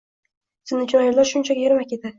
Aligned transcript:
Sen 0.71 0.81
uchun 0.87 1.03
ayollar 1.05 1.31
shunchaki 1.35 1.71
ermak 1.73 1.99
edi 1.99 2.07